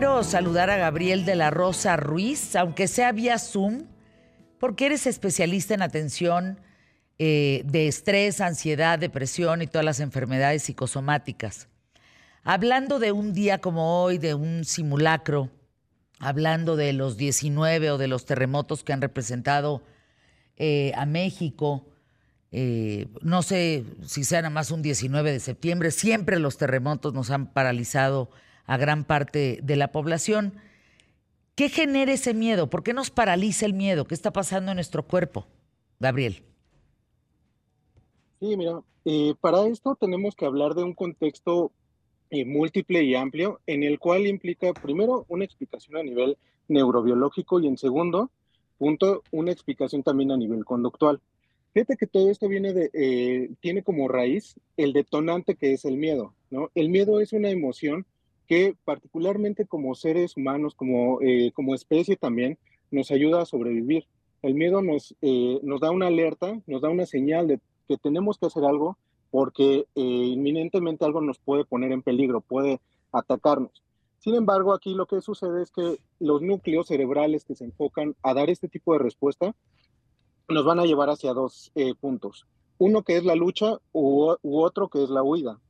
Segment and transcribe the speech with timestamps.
[0.00, 3.82] quiero saludar a Gabriel de la Rosa Ruiz, aunque sea vía Zoom,
[4.58, 6.58] porque eres especialista en atención
[7.18, 11.68] eh, de estrés, ansiedad, depresión y todas las enfermedades psicosomáticas.
[12.44, 15.50] Hablando de un día como hoy, de un simulacro,
[16.18, 19.82] hablando de los 19 o de los terremotos que han representado
[20.56, 21.84] eh, a México,
[22.52, 27.30] eh, no sé si sea nada más un 19 de septiembre, siempre los terremotos nos
[27.30, 28.30] han paralizado
[28.70, 30.54] a gran parte de la población.
[31.56, 32.70] ¿Qué genera ese miedo?
[32.70, 34.04] ¿Por qué nos paraliza el miedo?
[34.04, 35.44] ¿Qué está pasando en nuestro cuerpo?
[35.98, 36.44] Gabriel.
[38.38, 41.72] Sí, mira, eh, para esto tenemos que hablar de un contexto
[42.30, 47.66] eh, múltiple y amplio, en el cual implica, primero, una explicación a nivel neurobiológico y
[47.66, 48.30] en segundo
[48.78, 51.20] punto, una explicación también a nivel conductual.
[51.74, 55.96] Fíjate que todo esto viene de, eh, tiene como raíz el detonante que es el
[55.96, 56.70] miedo, ¿no?
[56.76, 58.06] El miedo es una emoción
[58.50, 62.58] que particularmente como seres humanos, como, eh, como especie también,
[62.90, 64.06] nos ayuda a sobrevivir.
[64.42, 68.38] El miedo nos, eh, nos da una alerta, nos da una señal de que tenemos
[68.38, 68.98] que hacer algo
[69.30, 72.80] porque eh, inminentemente algo nos puede poner en peligro, puede
[73.12, 73.84] atacarnos.
[74.18, 78.34] Sin embargo, aquí lo que sucede es que los núcleos cerebrales que se enfocan a
[78.34, 79.54] dar este tipo de respuesta
[80.48, 81.70] nos van a llevar hacia dos
[82.00, 82.48] puntos.
[82.78, 85.60] Uno que es la lucha u otro que es la huida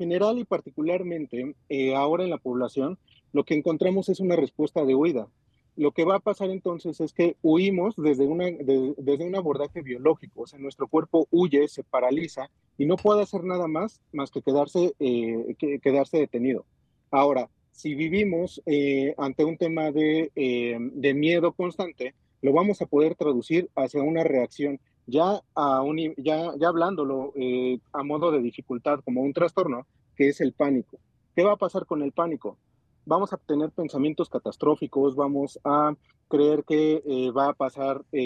[0.00, 2.96] general y particularmente eh, ahora en la población,
[3.34, 5.28] lo que encontramos es una respuesta de huida.
[5.76, 10.42] Lo que va a pasar entonces es que huimos desde, una, desde un abordaje biológico,
[10.42, 14.40] o sea, nuestro cuerpo huye, se paraliza y no puede hacer nada más más que
[14.40, 16.64] quedarse, eh, quedarse detenido.
[17.10, 23.16] Ahora, si vivimos eh, ante un tema de, de miedo constante, lo vamos a poder
[23.16, 24.80] traducir hacia una reacción
[25.10, 30.28] ya, a un, ya, ya hablándolo eh, a modo de dificultad como un trastorno, que
[30.28, 30.98] es el pánico.
[31.34, 32.56] ¿Qué va a pasar con el pánico?
[33.04, 35.94] Vamos a tener pensamientos catastróficos, vamos a
[36.28, 38.20] creer que eh, va a pasar eh,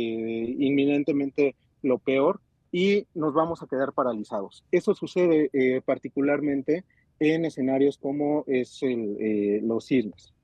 [0.58, 2.40] inminentemente lo peor
[2.70, 4.64] y nos vamos a quedar paralizados.
[4.70, 5.50] Eso sucede
[5.84, 6.84] particularmente
[7.20, 10.34] en escenarios como es el, los sismos.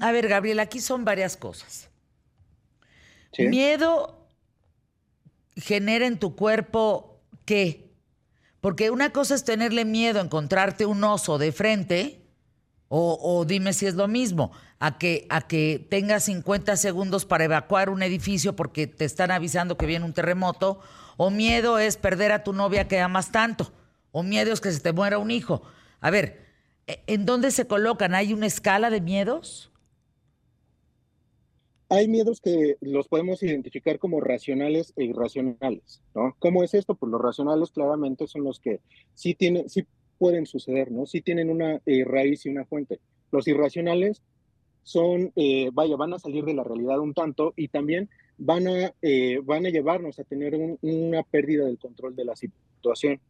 [0.00, 1.90] a ver, Gabriel, aquí son varias cosas.
[3.38, 4.25] Miedo
[5.56, 7.90] genera en tu cuerpo qué?
[8.60, 12.22] Porque una cosa es tenerle miedo a encontrarte un oso de frente,
[12.88, 17.90] o, dime si es lo mismo, a que, a que tengas 50 segundos para evacuar
[17.90, 20.80] un edificio porque te están avisando que viene un terremoto,
[21.16, 23.72] o miedo es perder a tu novia que amas tanto,
[24.12, 25.62] o miedo es que se te muera un hijo.
[26.00, 26.46] A ver,
[26.86, 28.14] ¿en dónde se colocan?
[28.14, 29.70] ¿Hay una escala de miedos?
[31.88, 36.34] Hay miedos que los podemos identificar como racionales e irracionales, ¿no?
[36.38, 36.94] ¿Cómo es esto?
[36.96, 38.80] Pues los racionales claramente son los que
[39.14, 39.86] sí tienen, sí
[40.18, 41.06] pueden suceder, ¿no?
[41.06, 42.98] Sí tienen una eh, raíz y una fuente.
[43.30, 44.22] Los irracionales
[44.82, 48.08] son, eh, vaya, van a salir de la realidad un tanto y también
[48.38, 53.20] van a, eh, van a llevarnos a tener una pérdida del control de la situación.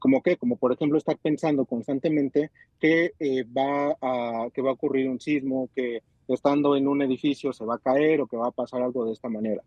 [0.00, 2.50] como que, como por ejemplo estar pensando constantemente
[2.80, 3.12] que
[3.56, 7.76] va a, que va a ocurrir un sismo, que estando en un edificio se va
[7.76, 9.62] a caer o que va a pasar algo de esta manera.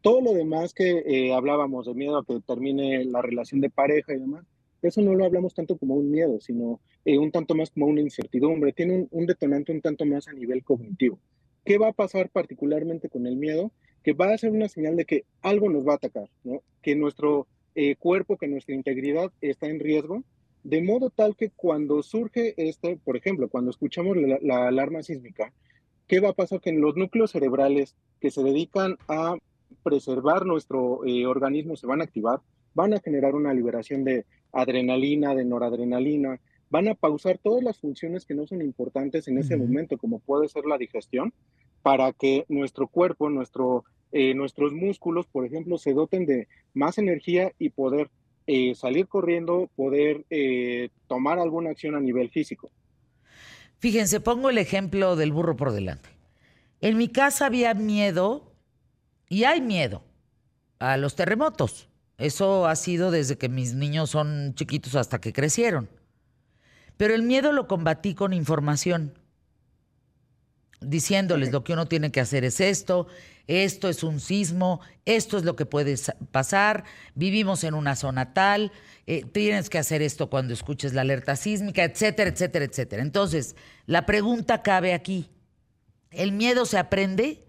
[0.00, 4.12] Todo lo demás que eh, hablábamos de miedo a que termine la relación de pareja
[4.12, 4.44] y demás,
[4.82, 8.02] eso no lo hablamos tanto como un miedo, sino eh, un tanto más como una
[8.02, 8.72] incertidumbre.
[8.72, 11.18] Tiene un, detonante un tanto más a nivel cognitivo.
[11.64, 13.72] ¿Qué va a pasar particularmente con el miedo?
[14.02, 16.62] Que va a ser una señal de que algo nos va a atacar, ¿no?
[16.82, 20.22] que nuestro eh, cuerpo, que nuestra integridad está en riesgo,
[20.64, 25.52] de modo tal que cuando surge este, por ejemplo, cuando escuchamos la alarma sísmica,
[26.06, 26.60] ¿qué va a pasar?
[26.60, 29.36] Que en los núcleos cerebrales que se dedican a
[29.82, 32.40] preservar nuestro eh, organismo se van a activar,
[32.74, 36.40] van a generar una liberación de adrenalina, de noradrenalina,
[36.70, 40.48] van a pausar todas las funciones que no son importantes en ese momento, como puede
[40.48, 41.32] ser la digestión,
[41.82, 47.52] para que nuestro cuerpo, nuestro, eh, nuestros músculos, por ejemplo, se doten de más energía
[47.58, 48.10] y poder
[48.46, 50.24] eh, salir corriendo, poder
[51.06, 52.70] tomar alguna acción a nivel físico.
[53.84, 56.08] Fíjense, pongo el ejemplo del burro por delante.
[56.80, 58.54] En mi casa había miedo,
[59.28, 60.02] y hay miedo,
[60.78, 61.90] a los terremotos.
[62.16, 65.90] Eso ha sido desde que mis niños son chiquitos hasta que crecieron.
[66.96, 69.18] Pero el miedo lo combatí con información,
[70.80, 73.06] diciéndoles lo que uno tiene que hacer es esto,
[73.46, 75.96] esto es un sismo, esto es lo que puede
[76.30, 78.72] pasar, vivimos en una zona tal,
[79.06, 83.02] eh, tienes que hacer esto cuando escuches la alerta sísmica, etcétera, etcétera, etcétera.
[83.02, 83.54] Entonces,
[83.86, 85.28] la pregunta cabe aquí.
[86.10, 87.44] ¿El miedo se aprende?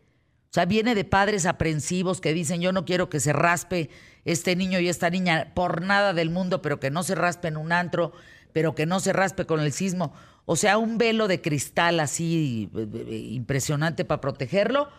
[0.49, 3.89] O sea, viene de padres aprensivos que dicen, yo no quiero que se raspe
[4.25, 7.57] este niño y esta niña por nada del mundo, pero que no se raspe en
[7.57, 8.11] un antro,
[8.51, 10.13] pero que no se raspe con el sismo.
[10.45, 14.89] o sea, un velo de cristal así eh, eh, impresionante para protegerlo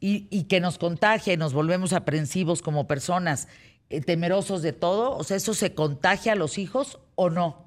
[0.00, 3.48] y, que nos contagia y nos volvemos aprensivos como personas,
[3.90, 7.66] eh, temerosos de todo, o sea, ¿eso se contagia a los hijos o no?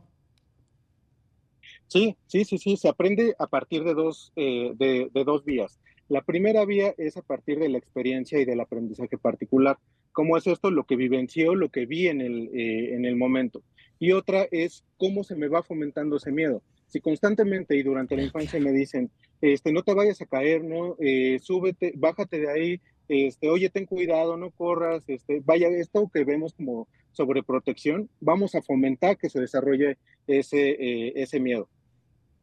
[1.88, 5.80] Sí, sí, sí, sí, se aprende a partir de dos, de, dos vías.
[6.08, 9.80] La primera vía es a partir de la experiencia y del aprendizaje particular.
[10.12, 10.70] ¿Cómo es esto?
[10.70, 13.64] Lo que vivenció, lo que vi en el, en el momento.
[13.98, 16.62] Y otra es cómo se me va fomentando ese miedo.
[16.89, 19.09] Si constantemente y durante la infancia me dicen,
[19.41, 23.86] este, no te vayas a caer, no, eh, súbete, bájate de ahí, este, oye, ten
[23.86, 29.39] cuidado, no corras, este, vaya, esto que vemos como sobreprotección, vamos a fomentar que se
[29.39, 29.97] desarrolle
[30.27, 31.69] ese, eh, ese miedo.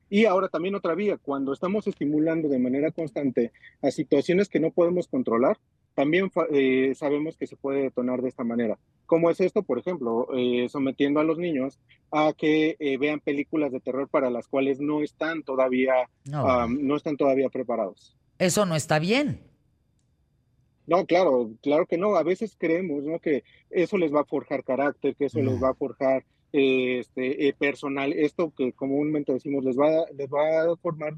[0.09, 3.53] Y ahora también otra vía, cuando estamos estimulando de manera constante
[3.83, 5.59] a situaciones que no podemos controlar,
[5.97, 8.79] también eh, sabemos que se puede detonar de esta manera.
[9.07, 9.63] ¿Cómo es esto?
[9.63, 11.81] Por ejemplo, eh, sometiendo a los niños
[12.13, 15.95] a que eh, vean películas de terror para las cuales no están todavía,
[16.27, 16.69] no.
[16.69, 18.15] no están todavía preparados.
[18.39, 19.41] Eso no está bien.
[20.87, 22.15] No, claro, claro que no.
[22.17, 23.19] A veces creemos ¿no?
[23.19, 28.13] que eso les va a forjar carácter, que eso les va a forjar este, personal,
[28.13, 31.15] esto que comúnmente decimos les va, les va a formar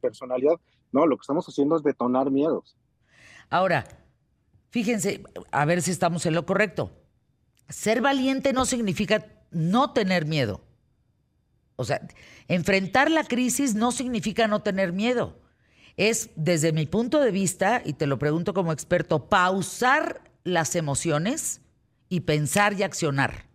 [0.00, 0.54] personalidad.
[0.92, 2.76] No, lo que estamos haciendo es detonar miedos.
[3.48, 3.84] Ahora,
[4.70, 6.92] Fíjense, a ver si estamos en lo correcto.
[7.68, 10.64] Ser valiente no significa no tener miedo.
[11.76, 12.00] O sea,
[12.46, 15.40] enfrentar la crisis no significa no tener miedo.
[15.96, 21.60] Es, desde mi punto de vista, y te lo pregunto como experto, pausar las emociones
[22.08, 23.46] y pensar y accionar.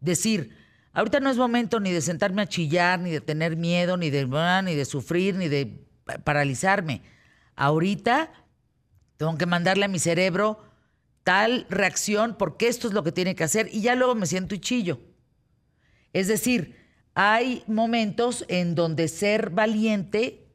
[0.00, 0.56] Decir,
[0.92, 4.28] ahorita no es momento ni de sentarme a chillar, ni de tener miedo, ni de,
[4.32, 5.86] ah, ni de sufrir, ni de
[6.24, 7.02] paralizarme.
[7.56, 8.30] Ahorita
[9.16, 10.58] tengo que mandarle a mi cerebro
[11.22, 14.54] tal reacción porque esto es lo que tiene que hacer y ya luego me siento
[14.54, 15.00] y chillo.
[16.12, 16.76] Es decir,
[17.14, 20.46] hay momentos en donde ser valiente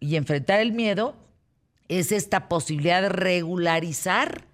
[0.00, 1.16] y enfrentar el miedo
[1.88, 4.46] es esta posibilidad de regularizar,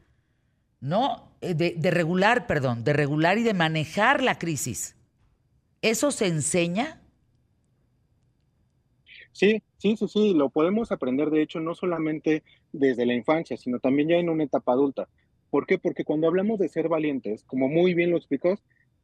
[0.80, 1.32] ¿no?
[1.40, 4.96] Eh, de, de, regular, perdón, de regular y de manejar la crisis.
[5.80, 7.00] ¿Eso se enseña?
[9.32, 13.80] Sí, sí, sí, sí, lo podemos aprender, de hecho, no solamente desde la infancia, sino
[13.80, 15.08] también ya en una etapa adulta.
[15.50, 15.76] ¿Por qué?
[15.76, 18.60] Porque cuando hablamos de ser valientes, como muy bien lo explicó,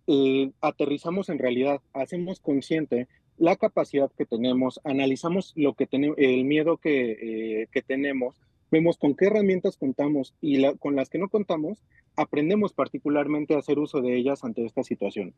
[0.06, 3.08] eh, aterrizamos en realidad, hacemos consciente
[3.38, 8.40] la capacidad que tenemos, analizamos lo que tenemos, el miedo que, eh, que, tenemos,
[8.70, 11.82] vemos con qué herramientas contamos y con las que no contamos,
[12.14, 15.34] aprendemos particularmente a hacer uso de ellas ante estas situaciones.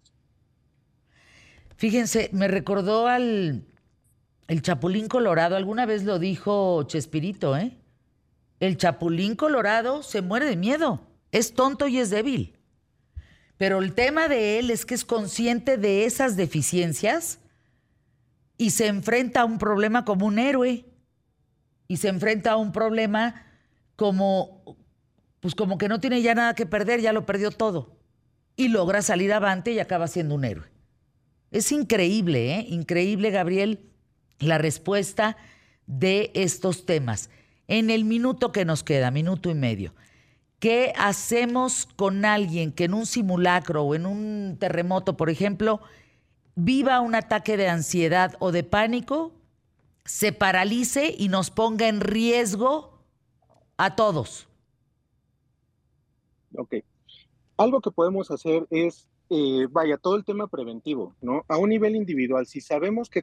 [1.76, 3.64] Fíjense, me recordó al
[4.50, 7.76] el Chapulín Colorado, alguna vez lo dijo Chespirito, ¿eh?
[8.58, 12.58] El Chapulín Colorado se muere de miedo, es tonto y es débil.
[13.58, 17.38] Pero el tema de él es que es consciente de esas deficiencias
[18.58, 20.84] y se enfrenta a un problema como un héroe.
[21.86, 23.46] Y se enfrenta a un problema
[23.94, 24.76] como,
[25.38, 28.00] pues como que no tiene ya nada que perder, ya lo perdió todo.
[28.56, 30.66] Y logra salir avante y acaba siendo un héroe.
[31.52, 32.66] Es increíble, ¿eh?
[32.68, 33.89] Increíble, Gabriel,
[34.40, 35.36] la respuesta
[35.86, 37.30] de estos temas.
[37.68, 39.94] En el minuto que nos queda, minuto y medio,
[40.58, 45.80] ¿qué hacemos con alguien que en un simulacro o en un terremoto, por ejemplo,
[46.56, 49.32] viva un ataque de ansiedad o de pánico,
[50.04, 52.98] se paralice y nos ponga en riesgo
[53.76, 54.48] a todos?
[56.56, 56.76] Ok.
[57.56, 61.44] Algo que podemos hacer es eh, vaya, todo el tema preventivo, ¿no?
[61.46, 63.22] A un nivel individual, si sabemos que,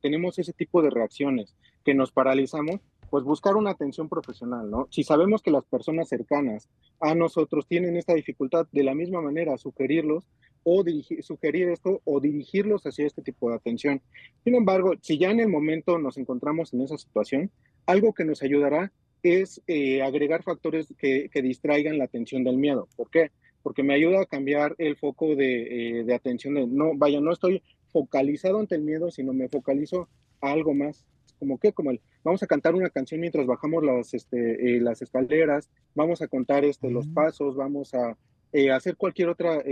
[0.00, 4.88] tenemos ese tipo de reacciones, que nos paralizamos, pues buscar una atención profesional, ¿no?
[4.90, 9.56] Si sabemos que las personas cercanas a nosotros tienen esta dificultad, de la misma manera,
[9.58, 10.24] sugerirlos
[10.64, 10.84] o
[11.22, 14.00] sugerir esto o dirigirlos hacia este tipo de atención.
[14.42, 17.50] Sin embargo, si ya en el momento nos encontramos en esa situación,
[17.86, 22.88] algo que nos ayudará es eh, agregar factores que, que distraigan la atención del miedo.
[22.96, 23.30] ¿Por qué?
[23.62, 26.54] Porque me ayuda a cambiar el foco de, eh, de atención.
[26.54, 30.08] De, no, vaya, no estoy focalizado ante el miedo, sino me focalizo
[30.40, 31.04] a algo más.
[31.38, 35.02] Como que, como el, vamos a cantar una canción mientras bajamos las, este, eh, las
[35.02, 38.16] escaleras, vamos a contar este, los pasos, vamos a
[38.52, 39.62] eh, hacer cualquier otra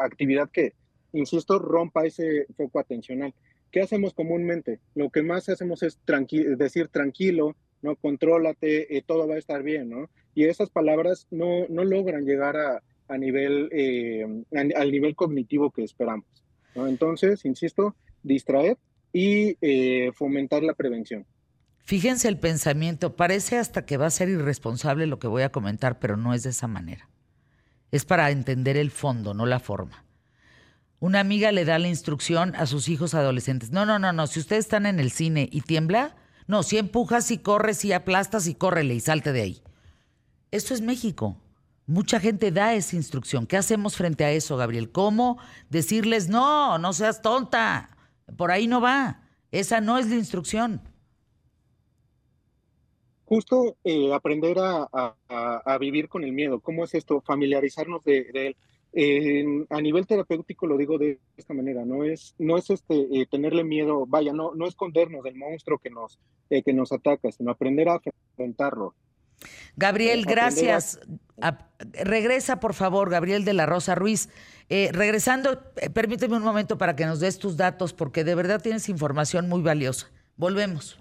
[0.00, 0.72] actividad que,
[1.12, 3.34] insisto, rompa ese foco atencional.
[3.70, 4.80] ¿Qué hacemos comúnmente?
[4.94, 5.98] Lo que más hacemos es
[6.56, 7.94] decir tranquilo, ¿no?
[7.94, 10.08] Contrólate, todo va a estar bien, ¿no?
[10.34, 16.26] y esas palabras no, logran llegar a, a nivel, eh, al nivel cognitivo que esperamos.
[16.74, 18.76] Entonces, insisto, distraer
[19.12, 21.24] y eh, fomentar la prevención.
[21.84, 25.98] Fíjense el pensamiento, parece hasta que va a ser irresponsable lo que voy a comentar,
[26.00, 27.08] pero no es de esa manera.
[27.92, 30.04] Es para entender el fondo, no la forma.
[30.98, 33.70] Una amiga le da la instrucción a sus hijos adolescentes.
[33.70, 34.26] No, no, no, no.
[34.26, 38.46] Si ustedes están en el cine y tiembla, no, si empujas y corres y aplastas
[38.46, 39.62] y córrele y salte de ahí.
[40.50, 41.36] Esto es México.
[41.86, 43.46] Mucha gente da esa instrucción.
[43.46, 44.90] ¿Qué hacemos frente a eso, Gabriel?
[44.90, 47.90] ¿Cómo decirles, no, no seas tonta?
[48.36, 49.22] Por ahí no va.
[49.50, 50.80] Esa no es la instrucción.
[53.26, 56.60] Justo eh, aprender a, vivir con el miedo.
[56.60, 57.20] ¿Cómo es esto?
[57.20, 58.56] Familiarizarnos de, él.
[59.70, 63.64] A nivel terapéutico lo digo de esta manera, no es, no es este, eh, tenerle
[63.64, 66.20] miedo, vaya, no, no escondernos del monstruo que nos,
[66.50, 68.94] eh, que nos ataca, sino aprender a enfrentarlo.
[69.76, 71.00] Gabriel, gracias.
[71.92, 74.28] regresa, por favor, Gabriel de la Rosa Ruiz.
[74.68, 75.60] Eh, regresando,
[75.92, 79.60] permíteme un momento para que nos des tus datos, porque de verdad tienes información muy
[79.60, 80.10] valiosa.
[80.36, 80.98] Volvemos.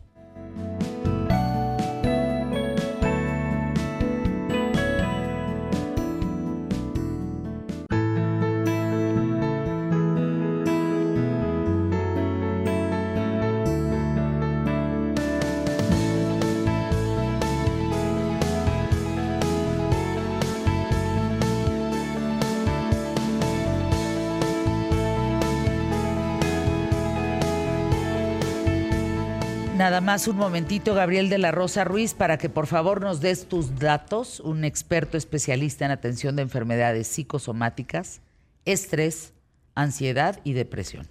[29.76, 33.50] Nada más un momentito, Gabriel de la Rosa Ruiz, para que por favor nos des
[33.50, 38.22] tus datos, un experto especialista en atención de enfermedades psicosomáticas,
[38.66, 39.34] estrés,
[39.74, 41.08] ansiedad y depresión.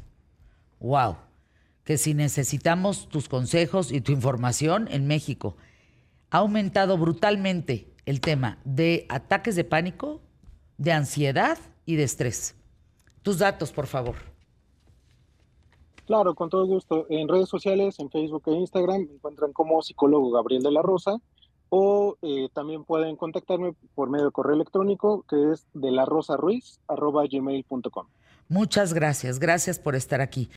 [0.79, 1.17] ¡Wow!
[1.83, 5.57] Que si necesitamos tus consejos y tu información en México,
[6.31, 10.23] ha aumentado brutalmente el tema de ataques de pánico,
[10.79, 12.55] de ansiedad y de estrés.
[13.23, 14.32] Tus datos, por favor.
[16.13, 17.07] Claro, con todo gusto.
[17.09, 21.17] En redes sociales, en Facebook e Instagram, me encuentran como psicólogo Gabriel de la Rosa
[21.71, 26.37] o eh, también pueden contactarme por medio de correo electrónico que es de la rosa
[26.37, 27.25] ruiz arroba.
[28.51, 30.51] Muchas gracias, gracias por estar aquí.